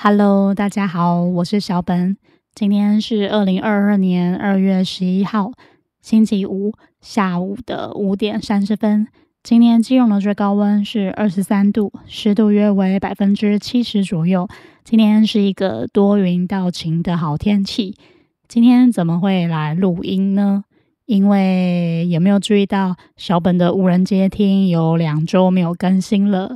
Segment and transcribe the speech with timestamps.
[0.00, 2.16] Hello，大家好，我是小本。
[2.54, 5.50] 今天是二零二二年二月十一号，
[6.00, 9.08] 星期五下午的五点三十分。
[9.42, 14.46] 今天基隆的最高温是二十三度，湿度约为百分之七十左右。
[14.84, 17.96] 今天是一个多云到晴的好天气。
[18.46, 20.62] 今天怎么会来录音呢？
[21.06, 26.54] 因为有没有注意到小本的无人接听有两周没有更新了？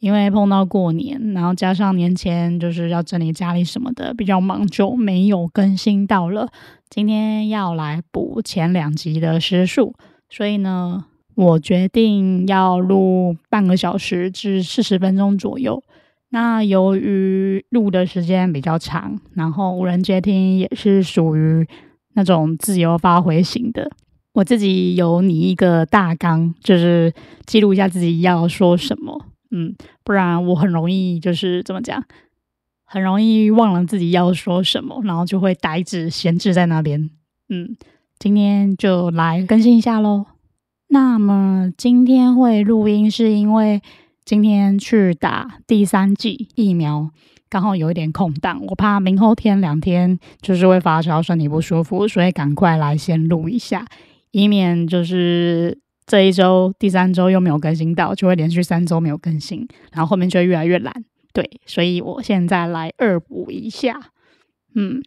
[0.00, 6.48] 因为碰到过年，然后加上年前就是要整理家里什么的，比较忙，就没有更新到了。
[6.88, 9.94] 今天要来补前两集的时数，
[10.28, 15.82] 所以呢，我决定要录半个小时至四十分钟左右。
[16.30, 21.66] 那由于录的时间比较长，然后无人接听也是属于
[22.14, 23.90] 那种自由发挥型的，
[24.32, 27.12] 我自己有拟一个大纲，就是
[27.44, 29.26] 记录一下自己要说什么。
[29.50, 32.04] 嗯，不然我很容易就是怎么讲，
[32.84, 37.10] 很容易忘了自己要说什么，然后就会呆滞闲置在那边。
[37.48, 37.76] 嗯，
[38.18, 40.26] 今天就来更新一下喽。
[40.88, 43.82] 那么今天会录音是因为
[44.24, 47.10] 今天去打第三剂疫苗，
[47.48, 53.84] 刚好有一点空档，我怕明后天两天就是会发烧，身体不舒服，所以赶快来先录一下，
[54.30, 55.78] 以免就是。
[56.10, 60.92] 这一周第三周又没有更新到，就会连续三周没有更新，然后后面就会越来越懒。
[61.32, 64.10] 对，所以我现在来二补一下。
[64.74, 65.00] 嗯，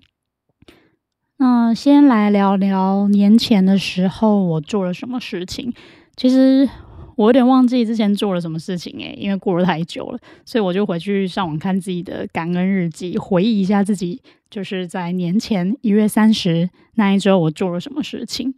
[1.40, 5.74] 那先来聊聊年前的时候我做了什么事情。
[6.16, 6.70] 其实
[7.18, 18.54] 我有点忘记之前做了什么事情诶，因为过了太久了，所以我就回去上网看自己的感恩日记，回忆一下自己就是在年前一月三十那一周我做了什么事情。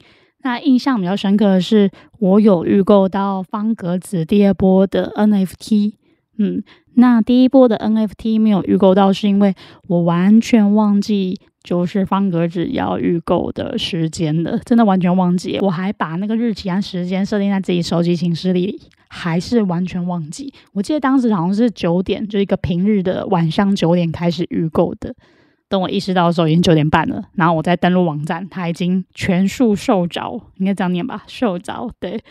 [0.45, 5.93] 那印象比较深刻的是，我有预购到方格子第二波的 NFT。
[6.37, 9.55] 嗯，那第一波的 NFT 没有预购到，是因为
[9.87, 15.57] 我完全忘记就是方格子要预购的时间了，真的完全忘记。
[15.63, 18.79] 我还把那个日期和时间设定在自己手机寝室里，
[19.09, 20.53] 还是完全忘记。
[20.73, 25.15] 我记得当时好像是九点，就一个平日的晚上九点开始预购的。
[25.67, 27.23] 等我意识到的时候，已经九点半了。
[27.33, 31.23] 然后我再登录网站，它已经全数售着，应该这样念吧？
[31.27, 32.21] 售着，对，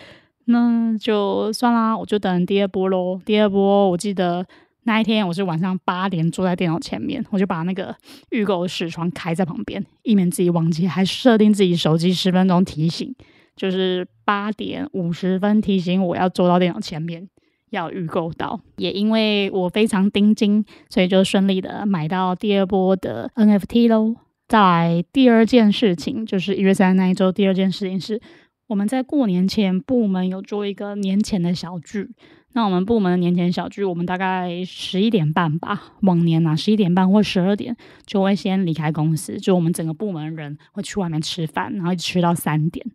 [0.47, 3.21] 那就算啦，我就等第二波喽。
[3.25, 4.47] 第二波，我记得
[4.85, 7.95] 那一天我是晚上八点坐在电脑前面，我就把那个
[8.31, 13.15] 预购视窗开在旁边，以免自己忘记，还设定自己手机十分钟提醒，
[13.57, 17.29] 就是八点五十分提醒我要坐到电脑前面。
[17.75, 24.17] 要预购到，也因为我非常盯紧，所以就顺利的买到第二波的 NFT 喽。
[24.47, 28.21] 再来第二件事情，就是一月三那一周，第二件事情是
[28.67, 32.11] 我们在过年前部门有做一个年前的小聚。
[32.57, 37.77] 那我们部门的年前小聚，我们大概十一点半吧，往年啊十一点半或十二点
[38.07, 42.87] 就会先离开公司，就我们整个部门人会去外面吃饭，然后一直吃到三点。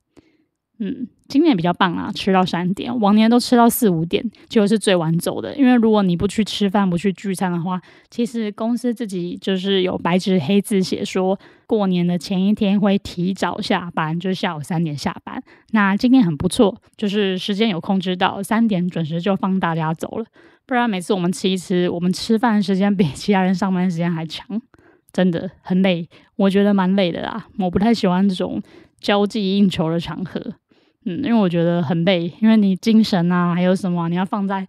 [0.82, 5.54] 嗯，今年比较棒啊，吃到三点，往年都吃到四五点，就是最晚走的。
[5.58, 11.38] 因为如果你不去吃饭、不去聚餐的话，其实公司自己就是有白纸黑字写说，
[11.68, 15.44] 过年的前一天会提早下班，就是下午三点下班。
[15.72, 20.26] 那今天很不错，就是时间有控制到三点准时就放大家走了。
[20.66, 24.62] 不然每次我们吃一吃，我们吃饭时间比其他人上班时间还长，
[25.12, 26.08] 真的很累，
[26.38, 27.48] 我觉得蛮累的啦。
[27.58, 28.62] 我不太喜欢这种
[29.02, 30.40] 交际应酬的场合。
[31.06, 34.68] 嗯，因为我觉得很累，因为你精神啊，还有什么，你要放在，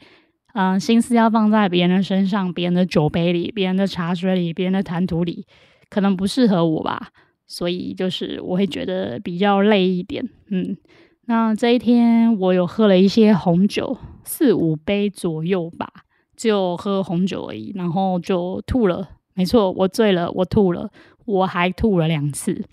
[0.54, 5.44] 嗯，心思要放在别人的身上，别人的酒杯里，别人的茶水里，别人的谈吐里，
[5.88, 7.08] 可能不适合我吧，
[7.46, 10.28] 所以就是我会觉得比较累一点。
[10.50, 10.76] 嗯，
[11.26, 15.88] 那这一天我有喝了一些红酒，四五杯左右吧，
[16.36, 19.08] 就喝红酒而已，然后就吐了。
[19.34, 20.90] 没错，我醉了，我吐了，
[21.24, 22.64] 我还吐了两次。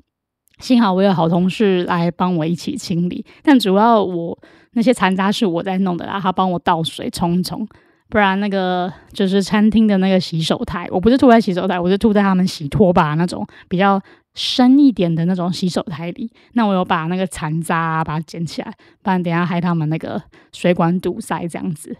[0.59, 4.37] 幸好我有好同事来帮我一起清理，但主要我
[4.73, 7.67] 那些残渣是我在弄的啦，他帮我倒水冲一冲，
[8.09, 14.01] 不然那个就是餐厅的那个洗手台，我不是吐在洗手台，我是吐在他们洗拖把那种比较
[14.33, 16.31] 深一点的那种洗手台里。
[16.53, 20.21] 那我有把那个残渣把它捡起来，不然等下害他们那个
[20.53, 21.95] 水管堵塞这样子。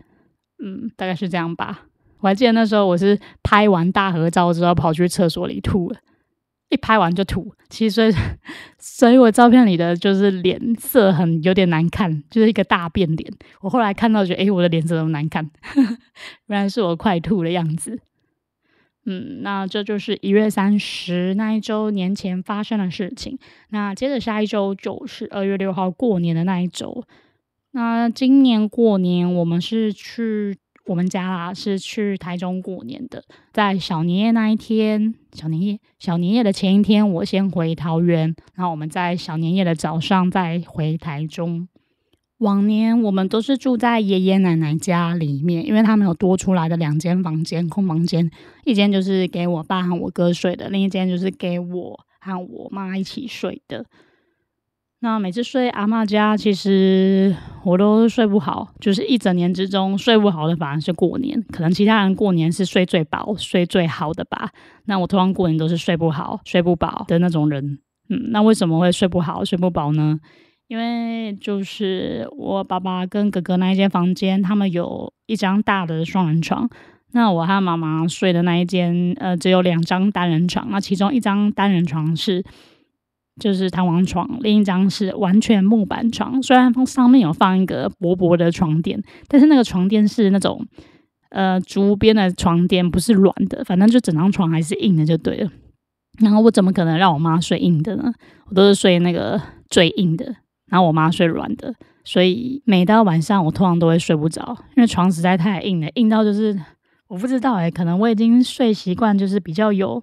[0.64, 1.84] 嗯，大概是这样吧。
[2.22, 5.98] 我还记得那时候我是拍完大合照之后跑去厕所里吐了。
[6.70, 8.14] 一拍完就吐，其实所以
[8.78, 13.34] 所以我照片里的就是脸色很有点难看，就是一个大变脸。
[13.62, 15.50] 我后来看到觉得，哎，我的脸色那么难看，
[16.48, 18.00] 原来是我快吐的样子。
[19.06, 23.40] 嗯，那这就是一月三十那一周年前发生的事情。
[23.70, 27.06] 那接着下一周就是二月六号过年的那一周。
[27.72, 30.58] 那今年过年我们是去
[30.88, 41.68] 我们家啦是去台中过年的，在小年夜那一天，小年夜小年夜的前一天，我先回桃园，然后我们在小年夜的早上再回台中。
[42.38, 48.30] 往年我们都是住在爷爷奶奶家里面，因为他们有多出来的两间房间，空房间，
[48.64, 53.84] 一间就是给我爸和我哥睡的，另一间就是给我和我妈一起睡的。
[55.00, 61.40] 那每次睡阿妈家，其实我都睡不好，就是一整年之中睡不好的反而是过年。
[61.52, 64.50] 可能其他人过年是睡最饱、睡最好的吧。
[64.86, 67.78] 那我通常过年都是睡不好、睡不饱的那种人。
[68.10, 70.20] 嗯，那为什么会睡不好、睡不饱呢？
[70.68, 76.68] 因为就是我爸爸跟哥哥那一间房间，他们有一张大的双人床。
[77.12, 80.68] 那我和妈妈睡的那一间，呃，只有两张单人床。
[80.72, 82.44] 那其中一张单人床是。
[83.40, 86.42] 就是弹簧床，另一张是完全木板床。
[86.42, 90.66] 虽然上面有放一个薄薄的床垫，但是那个床垫是那种
[91.30, 93.64] 呃竹编的床垫，不是软的。
[93.64, 95.50] 反正就整张床还是硬的，就对了。
[96.20, 98.12] 然后我怎么可能让我妈睡硬的呢？
[98.50, 99.40] 我都是睡那个
[99.70, 100.26] 最硬的，
[100.68, 101.76] 然后我妈睡软的。
[102.04, 106.60] 所以每到晚上，我通常都会睡不着，因为床实在太硬了，硬到就是
[107.08, 110.02] 我不知道哎，可能我已经睡习惯，就是比较有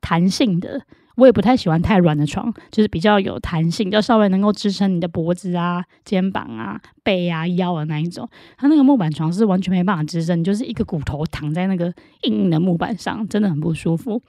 [0.00, 0.82] 弹性的。
[1.16, 8.28] 我也不太喜欢太软的床，就是比较有弹性，要稍微能够支撑你的脖子啊、肩膀啊、背啊、腰的那一种。
[8.56, 11.86] 它那个木板床是完全没办法支撑，你就是一个骨头躺在那个
[12.22, 14.20] 硬硬的木板上，真的很不舒服。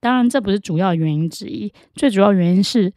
[0.00, 2.92] 当然，这不是主要原因之一，最主要原因是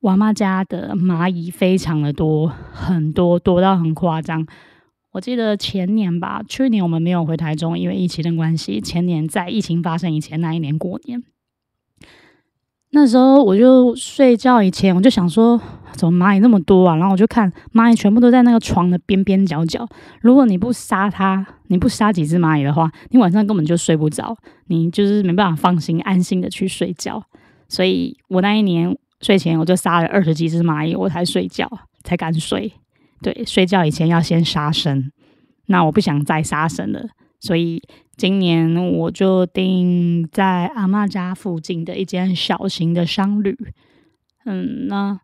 [0.00, 4.46] 我妈家的蚂蚁非常的多，很多多到很夸张。
[5.12, 8.80] 我记得前年吧，去年我们没有回台中，因为疫情的关系。
[8.82, 11.22] 前年在疫情发生以前那一年过年。
[12.96, 15.60] 那时候我就睡觉以前，我就想说，
[15.92, 16.96] 怎么蚂蚁那么多啊？
[16.96, 19.86] 然后我就看蚂蚁全部都在那个床的边边角角。
[20.22, 24.34] 如果你不杀它，你不杀几只蚂蚁的话，你晚上根本就睡不着，
[24.68, 27.22] 你就是没办法放心安心的去睡觉。
[27.68, 31.70] 所以我那一年睡前我就杀了二十几只蚂蚁，我才睡觉
[32.02, 32.72] 才敢睡。
[33.20, 35.12] 对，睡觉以前要先杀生。
[35.66, 37.04] 那我不想再杀生了，
[37.40, 37.82] 所以。
[38.16, 43.54] 今年我就订在阿妈家附近的一间小型的商旅，
[44.46, 45.20] 嗯，那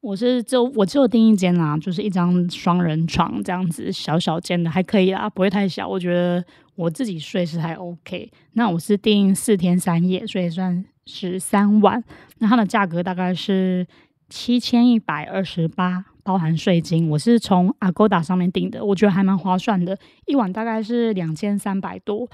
[0.00, 8.28] 我是就我就订一间啦，就是一张双人床这样子，小小间的还可以啦，不会太小，我觉得我自己睡是还 OK。
[8.54, 12.02] 那我是订四天三夜，所以算是三万，
[12.38, 13.86] 那它的价格大概是
[14.28, 16.06] 七千一百二十八。
[16.24, 22.28] 包含税金，我是从 Agoda 上面订的，我觉得还蛮划算的，一晚大概是两千三百多。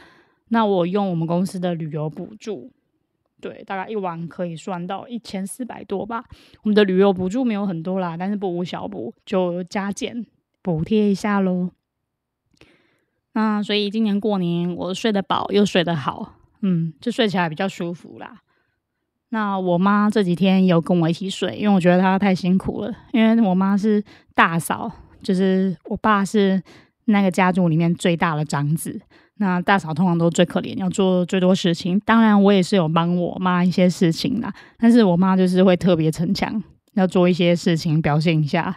[0.48, 2.70] 那我用我们公司的旅游补助，
[3.40, 6.24] 对，大概一晚可以算到一千四百多吧。
[6.62, 10.24] 我们的旅游补助没有很多啦，但是不无小补，就加减
[10.62, 11.70] 补贴一下喽。
[13.32, 18.42] 那所以今年过年我睡得饱又睡得好，嗯，就睡起来比较舒服啦。
[19.30, 22.92] 那我妈这几天有跟我一起睡，因为我觉得她太辛苦了。
[23.12, 24.02] 因为我妈是
[24.34, 24.90] 大嫂，
[25.22, 26.60] 就是我爸是
[27.06, 29.00] 那个家族里面最大的长子。
[29.36, 31.98] 那大嫂通常都最可怜，要做最多事情。
[32.00, 34.52] 当然，我也是有帮我妈一些事情啦。
[34.76, 36.62] 但是我妈就是会特别逞强，
[36.92, 38.76] 要做一些事情表现一下。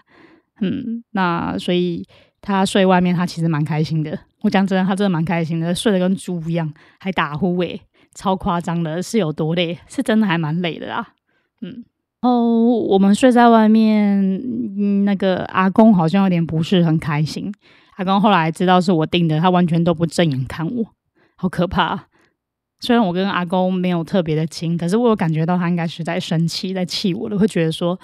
[0.62, 2.08] 嗯，那所以
[2.40, 4.18] 她睡外面，她其实蛮开心的。
[4.42, 7.82] 我讲真的，她真的蛮开心的，睡得跟猪一样，还打呼诶。
[8.14, 9.78] 超夸张的，是有多累？
[9.88, 11.14] 是真的还蛮累的啦。
[11.62, 11.84] 嗯，
[12.22, 17.54] 哦，我们睡在外面，那个阿公好像有点不是很开心。
[17.98, 20.86] 阿公后来知道是我订的，他完全都不正眼看我，
[21.36, 22.08] 好可怕。
[22.80, 27.38] 虽然我跟阿公没有特别的亲，可是我有感觉到他应该是在生气，在气我了。
[27.38, 27.98] 会觉得说，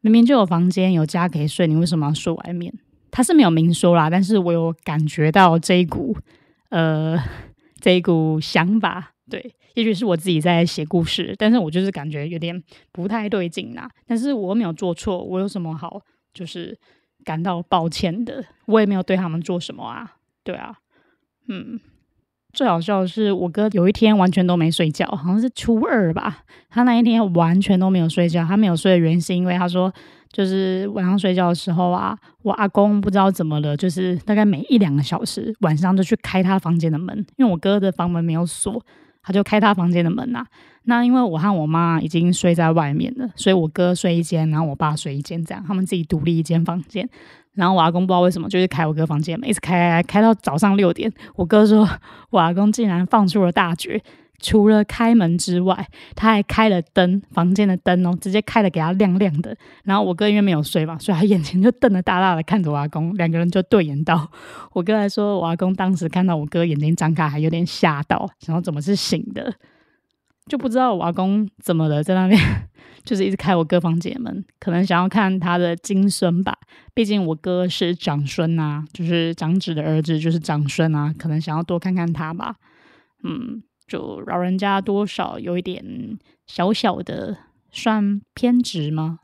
[0.00, 2.72] 明明就有房间有家可以睡，你为什么要睡外面？
[3.10, 6.16] 他是没有明说啦，但是我有感觉到这一股，
[6.70, 7.18] 呃，
[7.80, 9.11] 这一股想法。
[9.32, 12.62] 对，也许是我自己在写故事，但是我就是感觉有点
[12.92, 13.88] 不太对劲呐。
[14.06, 16.02] 但是我没有做错，我有什么好
[16.34, 16.78] 就是
[17.24, 18.44] 感到抱歉的？
[18.66, 20.16] 我也没有对他们做什么啊。
[20.44, 20.74] 对啊，
[21.48, 21.80] 嗯，
[22.52, 26.44] 最好笑的是我哥有一天完全都没睡觉，好像是初二吧。
[26.68, 29.90] 他那一天完全都没有睡觉，他没有睡的原因是因为他说，
[30.30, 38.84] 就是晚上睡觉的时候啊，我阿公不知道怎么了，就是大概每一两个小时晚上就去开他房间的门，因为我哥的房门没有锁。
[39.22, 40.44] 他就开他房间的门呐，
[40.84, 47.08] 那因为我和我妈已经睡在外面了，所以我哥睡一间，然后我爸睡一间，这样他们自己独立一间房间。
[47.54, 51.12] 然后我阿公不知道为什么，就是开我哥房间门，一直开开开到早上六点。
[51.36, 51.86] 我哥说，
[52.30, 54.02] 我阿公竟然放出了大绝，
[54.40, 59.56] 除了开门之外，他还开了灯，房间的灯哦，直接开了给他亮亮的。
[59.84, 64.30] 然后我哥因为没有睡嘛，所以他眼睛就瞪得大大的看着我阿公，两个人就对眼到。
[64.72, 69.54] 我哥还说，我阿公当时看到我哥眼睛张开，还有点吓到，然后怎么是醒的，
[70.48, 72.40] 就不知道我阿公怎么了，在那边
[73.04, 76.56] 就是一直开我哥房间门，可能想要看他的金孙吧。
[76.94, 82.56] 毕竟我哥是长孙啊，就是长子的儿子，就是长孙啊，可能想要多看看他吧。
[83.24, 85.84] 嗯，就老人家多少有一点
[86.46, 87.36] 小小的
[87.70, 89.18] 算偏执吗？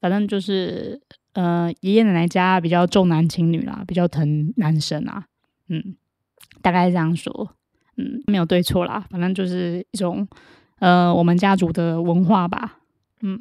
[0.00, 1.00] 反正就是，
[1.32, 5.24] 呃，爷爷奶奶家比较重男轻女啦，比较疼男生啊。
[5.68, 5.96] 嗯，
[6.60, 7.56] 大概这样说。
[7.96, 10.26] 嗯，没有对错啦，反正就是一种，
[10.80, 12.80] 呃，我们家族的文化吧。
[13.22, 13.40] 嗯，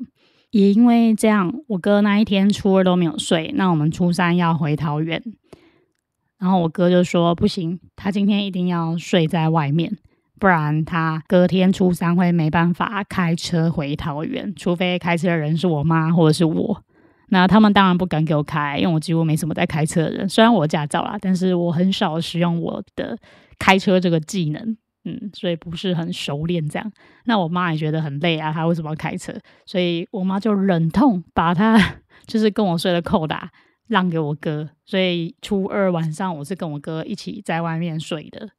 [0.52, 5.22] 也因为这样，我哥那一天初二都没有睡，那我们初三要回桃园。
[6.38, 9.98] 然后我哥就说不行，他今天一定要睡在外面，
[10.44, 16.84] 不然他隔天初三会没办法开车回桃园，除非开车的人是我妈或者是我。
[17.30, 20.28] 那他们当然不敢给我开，因为我几乎没什么在开车的人。
[20.28, 23.18] 虽然我驾照啦，但是我很少使用我的
[23.58, 24.62] 开车这个技能，
[25.06, 26.92] 嗯，所以不是很熟练这样。
[27.24, 29.34] 那我妈也觉得很累啊，她为什么要开车？
[29.66, 31.80] 所以我妈就忍痛把她
[32.28, 33.50] 就是跟我睡的扣打。
[33.88, 38.50] 让给我哥，所以初二晚上我是跟我哥一起在外面睡的，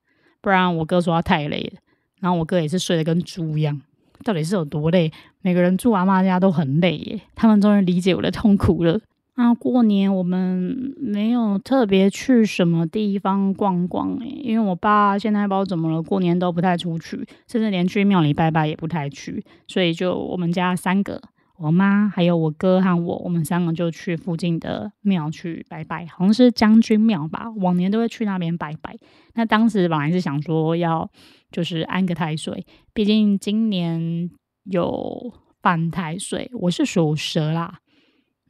[0.44, 1.80] 不然我哥说他太累了，
[2.20, 3.80] 然后我哥也是睡得跟猪一样，
[4.22, 5.10] 到底是有多累？
[5.40, 9.00] 每个人住阿妈家都很累耶，他们终于理解我的痛苦了。
[9.36, 21.22] 那过年我们没有特别去什么地方逛逛诶，因为我爸现在不知道怎么了，过年都不太出去，甚至连去庙里拜拜也不太去，所以就我们家三个。
[21.56, 27.48] 我妈还有我哥和我，我们三个就去附近的庙去拜拜，好像是将军庙吧。
[27.58, 28.96] 往年都会去那边拜拜。
[29.34, 31.08] 那当时本来是想说要
[31.52, 34.28] 就是安个太岁，毕竟今年
[34.64, 35.32] 有
[35.62, 37.78] 犯太岁，我是属蛇啦。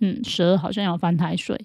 [0.00, 1.62] 嗯，蛇好像有犯太岁。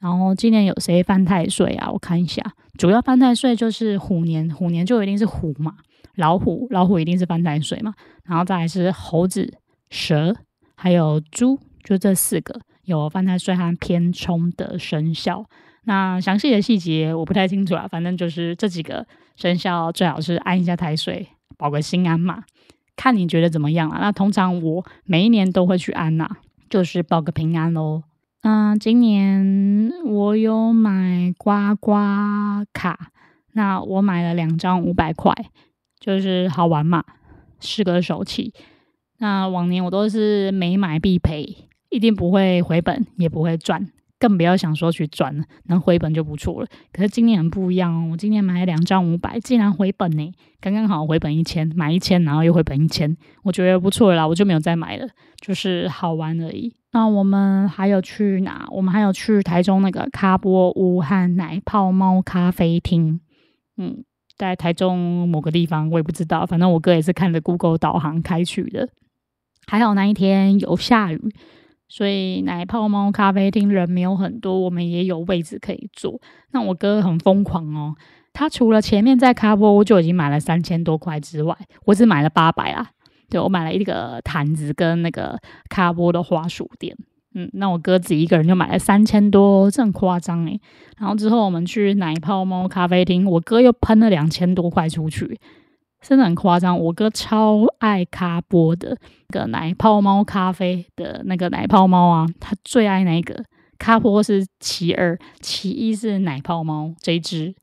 [0.00, 1.88] 然后今年有谁犯太岁啊？
[1.92, 2.42] 我看一下，
[2.76, 5.76] 主要犯太岁就是虎年，虎年就一定是虎嘛，
[6.16, 7.94] 老虎，老虎一定是犯太岁嘛。
[8.24, 9.54] 然后再来是猴子、
[9.88, 10.34] 蛇。
[10.82, 15.44] 还有猪，就这四个有犯太岁和偏冲的生肖。
[15.84, 19.06] 那详细的细节我不太清楚啊，反正就是这几个
[19.36, 22.44] 生肖最好是安一下太岁，保个心安嘛。
[22.96, 23.98] 看你觉得怎么样啊？
[24.00, 26.26] 那通常我每一年都会去安呐，
[26.70, 28.02] 就是保个平安喽。
[28.40, 33.10] 嗯，今年我有买刮刮卡，
[33.52, 35.34] 那我买了两张五百块，
[35.98, 37.04] 就是好玩嘛，
[37.60, 38.54] 是个手气。
[39.20, 41.46] 那往年我都是没买必赔，
[41.90, 43.86] 一定不会回本，也不会赚，
[44.18, 46.66] 更不要想说去赚了，能回本就不错了。
[46.90, 55.06] 可是今年不一样哦，我今年买了两张五百，竟然回本呢，刚刚好回本一千，买一千然后又回本一千，我觉得不错啦，我就没有再买了，
[55.38, 56.74] 就是好玩而已。
[56.92, 58.66] 那我们还有去哪？
[58.72, 63.20] 我们还有去台中那个卡波屋和奶泡猫咖啡厅，
[63.76, 64.02] 嗯，
[64.38, 68.88] 在台中某个地方，我也不知道，反正我哥也是看着 Google 导航开去的。
[69.66, 71.20] 还好那一天有下雨，
[71.88, 76.20] 所以奶泡猫咖啡厅人没有很多，我们也有位置可以坐。
[76.52, 77.94] 那我哥很疯狂哦，
[78.32, 82.90] 他除了前面在卡波屋就已经买了三千多块之外，我只买了八百啊。
[83.28, 85.38] 对我买了一个毯子跟那个
[85.68, 86.96] 卡波的花束垫，
[87.32, 90.60] 嗯，那我哥自己一个人就买了三千多，这很夸张诶。
[90.98, 95.38] 然后之后我们去奶泡猫咖啡厅，我哥又喷了两千多块出去。
[96.00, 98.96] 真的很夸张，我哥超爱咖波的，
[99.28, 103.44] 个奶泡猫咖啡的那个奶泡猫啊，他最爱那个
[103.78, 107.54] 咖波是其二，其一是奶泡猫这一只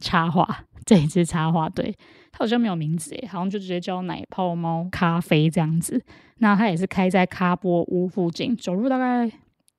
[0.00, 1.94] 插画，这一只插画，对，
[2.30, 6.02] 他好像没有名字诶，好像就直接叫奶泡猫咖啡这样子。
[6.40, 9.30] 那他也是开在咖波屋附近，走路大概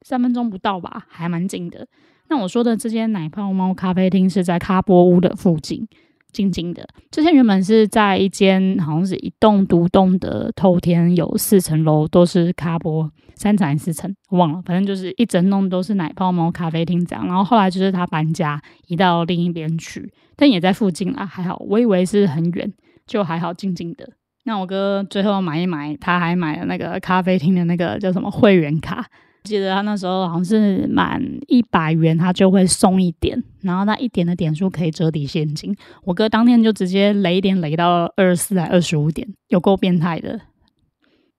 [0.01, 1.87] 三分钟不到吧，还蛮近的。
[2.27, 5.87] 那我说的这间奶泡猫咖啡厅是在咖波屋的附近。
[6.31, 17.25] 静静的，之前原本是在一间好像是一栋独栋的透天，有四层楼，都是咖波，三层还是四层，忘了，反正就是一整栋都是奶泡猫咖啡厅这样。
[17.25, 21.57] 然后后来就是他搬家，移到另一边去，但也在附近啦，还好。
[21.67, 22.71] 我以为是很远，
[23.07, 24.07] 就还好，静静的。
[24.45, 29.05] 那我哥最后买一买，他还买了那个咖啡厅的那个叫什么会员卡。
[29.43, 35.75] 记得他那时候好像是满一百元，他就会送一点，然后那一点的点数可以折抵现金。
[36.03, 40.39] 我哥当天就直接雷点雷到二十四还二十五点，有够变态的。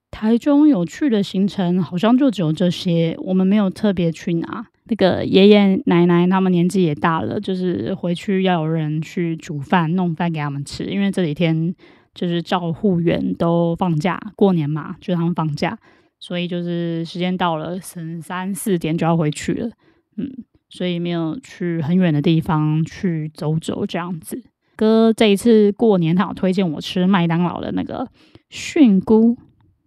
[0.09, 4.65] 台中有趣的行程好像就只有这些，我们没有特别去哪。
[4.85, 11.73] 那个爷爷奶奶他们年纪也大了，就是回去要有人去煮饭弄饭给他们吃，因为这几天
[12.13, 15.77] 就是照护员都放假，过年嘛，就他们放假，
[16.21, 19.69] 所以就是时间到了，三三四点就要回去了，
[20.15, 20.31] 嗯，
[20.69, 24.41] 所以没有去很远的地方去走走这样子。
[24.77, 28.07] 哥这一次过年，他有推荐我吃麦当劳的那个
[28.49, 29.35] 菌菇，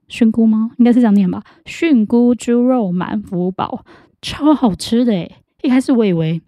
[0.09, 0.73] 菌菇吗？
[0.77, 1.43] 应该是这样念吧？
[1.65, 3.85] 菌菇猪肉满福堡，
[4.21, 6.43] 超好吃的诶一开始我以为。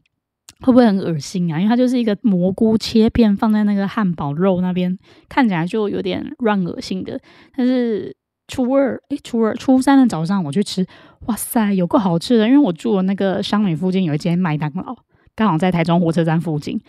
[0.62, 1.60] 会不会很恶心啊？
[1.60, 4.96] 因为它就是一个蘑菇切片放在那个汉堡肉那边，
[5.28, 7.20] 看起来就有点乱恶心的。
[7.54, 8.16] 但是
[8.48, 10.86] 初二，诶，初二、初三的早上我去吃，
[11.26, 12.46] 哇塞，有个好吃的！
[12.46, 14.96] 因为我住的那个商美附近有一间麦当劳，
[15.34, 16.80] 刚好在台中火车站附近，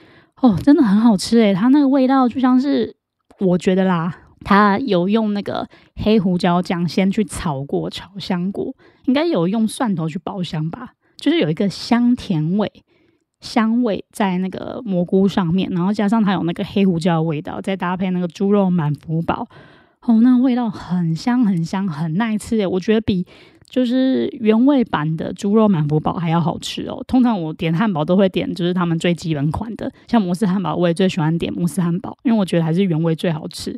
[0.42, 2.96] 哦，真的很好吃诶，它那个味道就像是
[3.40, 12.72] 我觉得啦，它有用那个黑胡椒酱先去炒过炒香过，应该有用蒜头去爆香吧，就是有一个香甜味。
[13.40, 19.48] 香味在那个蘑菇上面，然后加上它有那个黑胡椒的味道，再搭配那个猪肉满福堡，
[20.02, 23.26] 哦，那味道很香很香，很耐吃诶，我觉得比
[23.70, 27.04] 就是原味版的猪肉满福堡还要好吃哦。
[27.08, 33.78] 通常我点汉堡都会点就是他们最基本款的，像摩斯汉堡，我也最喜欢点摩斯汉堡，因为我觉得还是原味最好吃。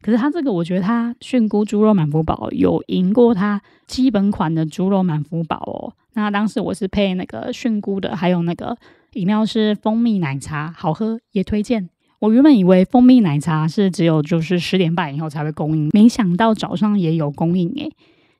[0.00, 5.92] 可是它这个，我觉得它菌菇猪肉满福堡有赢过它基本款的猪肉满福堡哦。
[6.14, 8.76] 那当时我是配那个菌菇的，还有那个
[9.14, 11.90] 饮料是蜂蜜奶茶，好喝也推荐。
[12.18, 17.90] 我原本以为蜂蜜奶茶是只有就是十点半以后才会供应，没想到早上也有供应诶，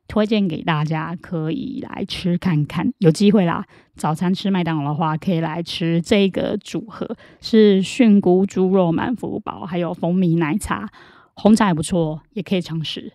[0.08, 3.64] 推荐给大家可以来吃看看，有机会啦。
[3.94, 10.88] 早餐吃麦当劳的话，可以来吃这个组合，是菌菇猪肉满福包，还有蜂蜜奶茶，
[11.34, 13.12] 红茶也不错，也可以尝试。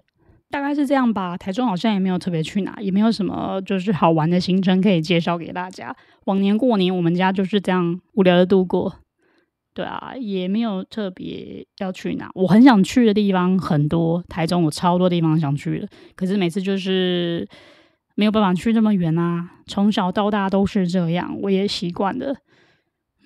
[0.52, 1.38] 大概是这样吧。
[1.38, 5.96] 台中好像也没有特别去哪，也没有什么就是好玩的行程可以介绍给大家。
[6.26, 8.96] 往年过年我们家就是这样无聊的度过。
[9.74, 12.30] 对啊，也没有特别要去哪。
[12.34, 17.48] 我很想去的地方很多，台中有超多地方想去的，可是每次就是
[18.16, 19.50] 没有办法去那么远啊。
[19.68, 22.36] 从小到大都是这样，我也习惯了。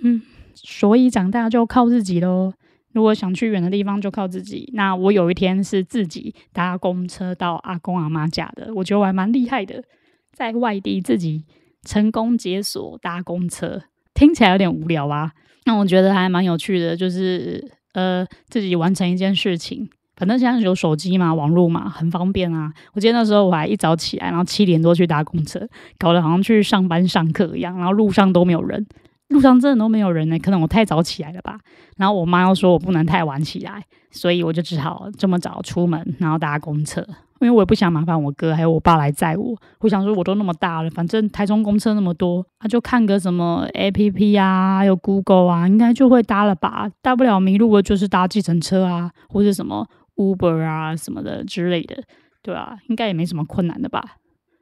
[0.01, 0.21] 嗯，
[0.53, 2.53] 所以长大就靠自己喽。
[2.93, 4.71] 如果想去远的地方，就靠自己。
[4.73, 9.83] 那我有一天是自己搭公车到阿公阿妈家的，我觉得我还蛮厉害的，
[10.31, 11.43] 在外地自己
[11.83, 13.81] 成功解锁搭公车，
[14.13, 15.33] 听起来有点无聊啊。
[15.65, 19.89] 那我觉得还蛮有趣的，就是呃自己完成一件事情。
[20.15, 22.71] 反正现在有手机嘛，网络嘛，很方便啊。
[22.93, 28.87] 我记得那时候我还一早起来，然后七点多去搭公车，搞得好像去上班上课一样，然后路上都没有人。
[29.29, 31.59] 路上真的都没有人呢，可能我太早起来了吧。
[31.97, 37.05] 然后我妈又说我不能太晚起来，所以我就只好这么早出门，然后搭公车。
[37.41, 39.55] 因为我也不想麻烦我哥还有我爸来载我。
[39.79, 46.89] 我想说我都那么大了，反正台中公车那么多，他就看个什么 A P P 啊，有 Google 啊，应该就会搭了吧。
[47.01, 52.01] 大不了迷路了就是搭计程车啊，或者什么 Uber 啊什么的之类的，
[52.41, 52.77] 对吧？
[52.87, 54.15] 应该也没什么困难的吧。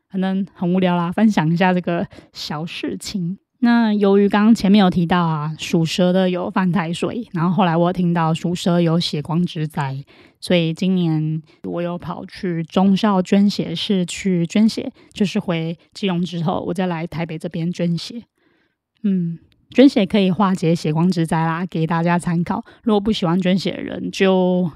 [0.09, 3.37] 反正很无聊啦，分享一下这个小事情。
[3.63, 10.03] 那由于刚刚前面有提到啊，属蛇的有犯太岁，然后后来我听到属蛇有血光之灾，
[10.41, 18.23] 所以今年我有跑去中校捐血室去捐血，就是回基隆之后，我再来台北这边捐血。
[19.03, 22.65] 嗯，捐血可以化解血光之灾啦，给大家参考。
[22.83, 24.69] 如果不喜欢捐血的人，就。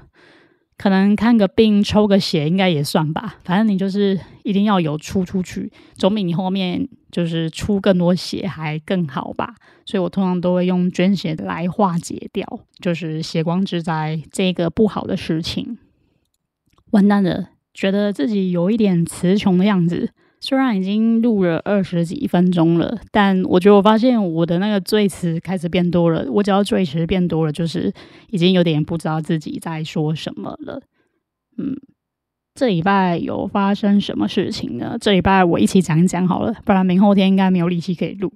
[0.78, 9.56] 可能看个病抽个血应该也算吧，反正你就是一定要有出出去，总比你后面就是出更多血还更好吧。
[9.84, 12.46] 所以我通常都会用捐血来化解掉，
[12.78, 15.78] 就是血光之灾这个不好的事情。
[16.90, 20.12] 完蛋了，觉得自己有一点词穷的样子。
[20.40, 26.24] 虽然已经录了二十几分钟了，但我觉得我发现我的那个赘词开始变多了。
[26.30, 27.92] 我只要赘词变多了，就是
[28.30, 30.80] 已经有点不知道自己在说什么了。
[31.56, 31.74] 嗯，
[32.54, 34.96] 这礼拜有发生什么事情呢？
[35.00, 38.32] 这礼拜我一起讲一讲好了，不然明后天应该没有力气可以录。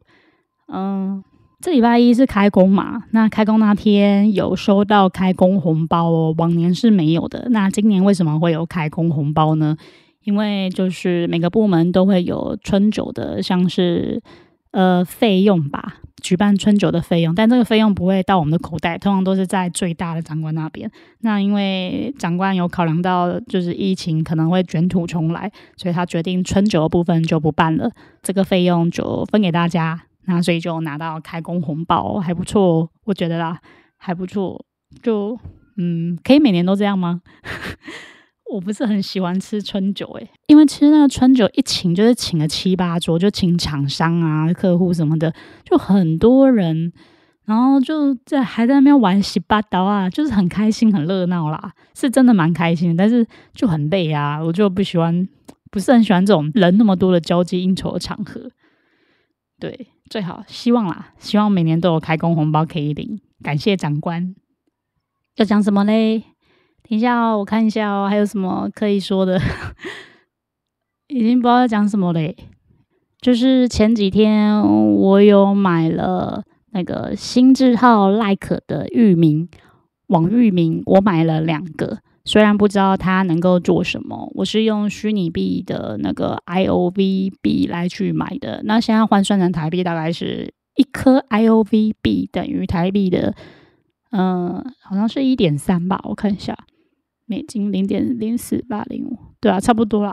[0.72, 1.22] 嗯，
[1.60, 3.04] 这礼拜一是开工嘛？
[3.12, 7.46] 那开工那天有收到开工红包哦，往年是没有的。
[7.50, 9.76] 那今年为什么会有开工红包呢？
[10.24, 14.22] 因为就是每个部门都会有春酒的，像是
[14.70, 20.90] 呃费用吧，举办春酒的费用，但这个费用不会到我们的口袋，通常都是在最大的长官那边。
[21.20, 27.90] 那因为长官有考量到就是疫情可能会卷土重来，所以他决定春酒的部分就不办了，
[28.22, 30.00] 这个费用就分给大家。
[30.26, 33.58] 那所以就拿到开工红包，还不错，我觉得啦，
[33.96, 34.64] 还不错。
[35.02, 35.37] 就
[35.76, 37.22] 嗯，可以每年都这样吗？
[38.52, 45.32] 我不是很喜欢吃春酒诶，因为吃那个春酒一请就是请了七八桌，就请厂商啊、客户什么的，
[45.64, 46.92] 就很多人。
[47.44, 55.28] 然后就在还在那边玩洗八刀啊，就是很开心很热闹啦，是真的蛮开心的，但是就很累啊，我就不喜欢，
[55.68, 58.48] 不是很喜欢这种人那么多的交际应酬的场合。
[59.58, 64.36] 对，最好希望啦，希望每年都有开工红包可以领，感谢长官。
[65.34, 66.22] 要讲什么嘞？
[66.88, 69.40] 等一下哦，我看一下哦，还有什么可以说的？
[71.09, 72.37] 已经不知道要讲什么嘞。
[73.21, 76.42] 就是前几天我有买了
[76.73, 79.49] 那个新智号 Like 的域名
[80.09, 88.62] 网域名，我买了两个，虽然不知道它能够做什么，我是用虚拟币的那个 IOV 币来去买的。
[88.64, 93.35] 那现在换算成台币，大概是一颗 IOV 币等于台币的，
[94.11, 96.57] 嗯，好像是一点三吧，我看一下，
[97.26, 100.12] 美金零点零四八零五，对啊，差不多啦。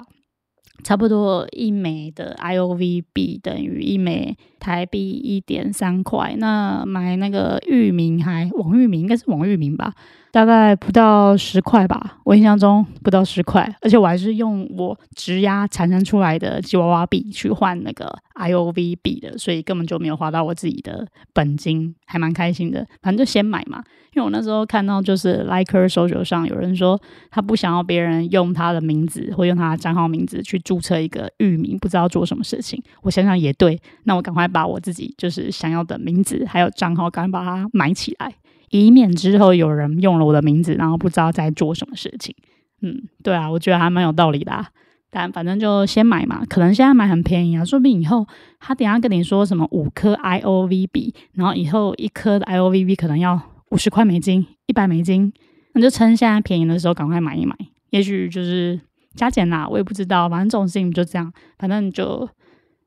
[0.81, 6.37] 差不多一枚的 IOV 币等于一枚台币一点三块。
[6.37, 9.93] 那买那个域名还王域名应该是王域名吧，
[10.31, 12.17] 大概不到十块吧。
[12.23, 22.85] 我印象中不到十块，而且我还是用我质押产生出来的吉娃娃币去换那个 IOV 币的，所以根本就没有花到我自己的本金，还蛮开心的。
[23.01, 23.83] 反正就先买嘛。
[24.13, 32.81] 因为我那时候看到，就是 Liker 搜索上有人说他不想要别人用他的名字或用他的账号名字去注册一个域名，不知道做什么事情。
[33.03, 38.33] 我想想也对，那我赶快把我自己就是想要的名字还有账号，赶快把它买起来，
[38.69, 42.35] 以免之后有人用了我的名字，然后不知道在做什么事情。
[42.81, 44.65] 嗯，对啊，我觉得还蛮有道理的。
[45.11, 48.27] 但反正就先买嘛，可能现在买很便宜啊，说不定以后
[48.59, 53.41] 他等下跟你说什么五颗 IOV 币，然后以后一颗的 I O V B 可能要。
[53.71, 55.31] 五十块美金，一百美金，
[55.75, 57.55] 那就趁现在便宜的时候赶快买一买。
[57.91, 58.81] 也许就是
[59.13, 60.27] 加减啦，我也不知道。
[60.27, 62.27] 反正这种事情就这样，反正就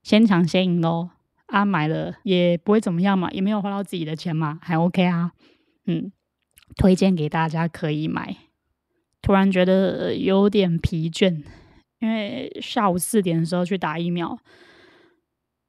[0.02, 1.08] 先抢先赢喽。
[1.46, 5.30] 啊，买了也不会怎么样嘛，也没有花到自己的钱嘛，还 OK 啊。
[5.86, 6.12] 嗯，
[6.76, 8.36] 推荐给大家可以买。
[9.20, 11.42] 突然觉得有点疲倦，
[12.00, 14.38] 因为下午四点的时候去打疫苗。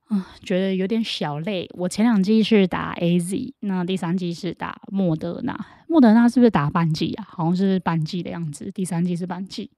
[0.09, 1.67] 啊觉得有点小累。
[1.73, 5.57] 我前两季是打 A Z，那第三季是打莫德纳。
[5.87, 7.25] 莫德纳是不是打半季啊？
[7.27, 8.69] 好像是半季的样子。
[8.71, 9.71] 第三季是半季。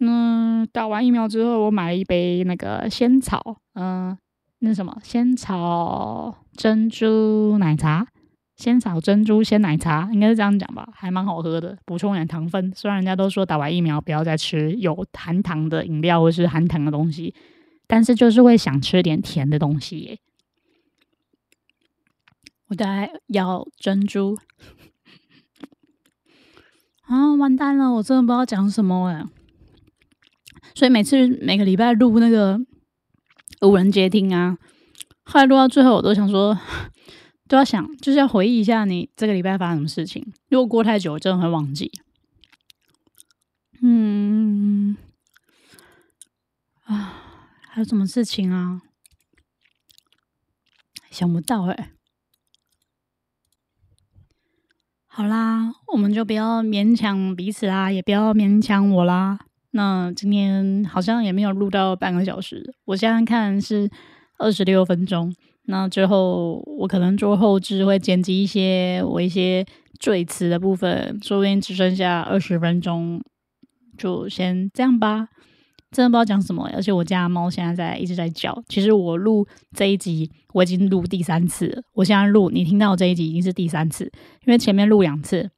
[0.00, 4.16] 嗯，打完疫苗之后，我买了一杯那个仙草，嗯，
[4.60, 8.06] 那什么仙草珍珠奶茶，
[8.58, 10.86] 仙草珍珠鲜奶茶，应该是这样讲吧？
[10.92, 12.70] 还蛮好喝的，补充点糖分。
[12.76, 17.34] 虽然人家都说打完疫苗不要再吃有含糖的饮料或是含糖的东西。
[17.90, 20.18] 但是就是会想吃点甜的东西耶。
[22.66, 24.36] 我在要珍珠
[27.08, 29.24] 啊，完蛋了，我真的不知道讲什么哎。
[30.74, 32.60] 所以每次每个礼拜录那个
[33.62, 34.58] 无人接听啊，
[35.24, 36.58] 后来录到最后，我都想说，
[37.48, 40.32] 都要想，就是要回忆一下你这个礼拜发生什么事情。
[40.48, 41.90] 如果过太久，真的会忘记。
[43.82, 44.96] 嗯
[46.84, 47.24] 啊。
[47.70, 48.82] 还有什么事情啊？
[51.10, 51.92] 想不到哎。
[55.06, 59.38] 好啦，我们就不要勉强彼此啦，也不要勉强我啦。
[59.70, 63.88] 那今天好像也没有录到半个小时，我现在看是
[64.38, 65.32] 二十六分钟。
[65.70, 69.64] 那之后我可能做后置，会剪辑一些我一些
[69.98, 73.22] 赘词的部分，说不定只剩下二十分钟，
[73.98, 75.28] 就先这样吧。
[75.90, 78.62] 真的不知道讲什么，而且我家猫现在在一直在叫。
[78.68, 84.04] 其实我录这一集我已经录第三次，我现在录你听到这一集已经是第三次，
[84.46, 85.50] 因为前面录两次，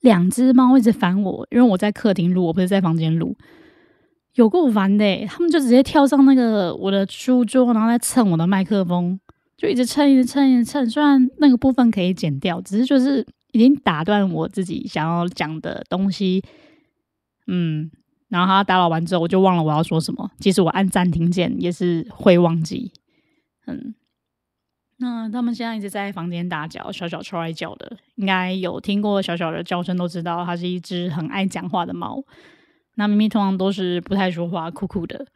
[0.00, 3.36] 两只猫一直烦我，因为我在客厅录，我不是在房间录，
[4.34, 5.26] 有够烦的。
[5.26, 9.20] 他们就直接跳上那个我的书桌，然后在蹭我的麦克风，
[9.60, 10.88] 就一直蹭，一直蹭，一直蹭。
[10.88, 16.42] 虽然那个部分可以剪掉，只是就是已经打断我自己想要讲的东西，
[17.46, 17.90] 嗯。
[18.30, 20.30] 然后他打扰完之后，我就忘了我要说什么。
[20.38, 22.92] 即使我按暂停键，也是会忘记。
[23.66, 23.94] 嗯，
[24.98, 27.98] 那他们现在一直在房间大叫，小小超爱叫的。
[28.14, 32.24] 应该有听过小小的叫声，都知道它是一只很爱讲话的猫。
[32.94, 35.26] 那咪咪通常都是不太说话，酷酷的。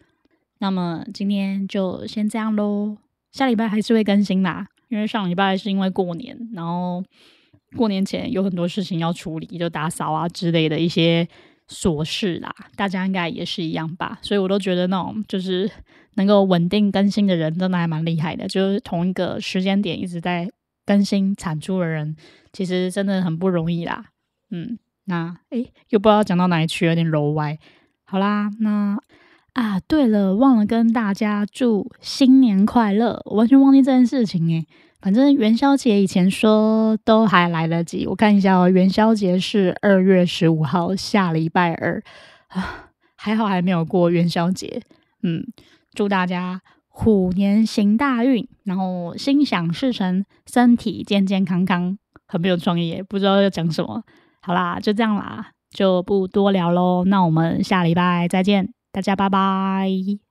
[0.58, 2.96] 那么今天就先这样喽，
[3.34, 4.66] 下礼拜还是会更新啦。
[4.88, 7.04] 因为上礼拜是因为过年，然后
[7.76, 11.28] 过年前有很多事情要处理，就打扫啊之类的一些。
[11.66, 15.68] 琐事啦，大家应该也是一样吧，所以我都觉得那种就是
[16.16, 18.46] 能够稳定更新的人，真的还蛮厉害的。
[18.46, 20.46] 就是同一个时间点一直在
[20.84, 22.14] 更新产出的人，
[22.52, 24.04] 其实真的很不容易啦。
[24.50, 27.58] 嗯，那诶，又不知道讲到哪里去，有点楼歪。
[28.04, 28.98] 好啦，那
[29.54, 34.66] 啊，对了，忘了跟大家祝新年快乐，我完全忘记这件事情诶。
[35.00, 38.06] 反正元宵节以前说都还来得及。
[38.06, 42.02] 我看一下哦，元宵节是二月十五号，下礼拜二
[42.48, 44.80] 啊，还好还没有过元宵节。
[45.22, 45.44] 嗯，
[45.92, 51.96] 祝大家虎年行大运，然后心想事成，身体健健康康。
[52.26, 54.02] 很没有创意，不知道要讲什么。
[54.40, 57.04] 好啦，就这样啦，就不多聊喽。
[57.04, 60.23] 那我们下礼拜再见，大家拜拜。